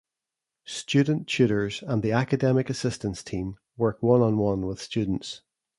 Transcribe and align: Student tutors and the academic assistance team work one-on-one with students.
Student 0.65 1.27
tutors 1.27 1.83
and 1.83 2.01
the 2.01 2.11
academic 2.11 2.71
assistance 2.71 3.21
team 3.21 3.57
work 3.77 4.01
one-on-one 4.01 4.65
with 4.65 4.81
students. 4.81 5.43